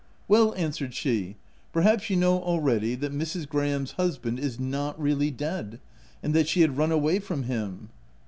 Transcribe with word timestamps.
* 0.01 0.01
u 0.01 0.25
Well," 0.29 0.55
answered 0.55 0.95
she," 0.95 1.35
perhaps 1.73 2.09
you 2.09 2.15
know 2.15 2.41
already 2.41 2.95
that 2.95 3.13
Mrs. 3.13 3.47
Graham's 3.47 3.91
husband 3.91 4.39
is 4.39 4.59
not 4.59 4.99
really 4.99 5.29
dead, 5.29 5.79
and 6.23 6.33
that 6.33 6.47
she 6.47 6.61
had 6.61 6.75
run 6.75 6.91
away 6.91 7.19
from 7.19 7.43
him?" 7.43 7.89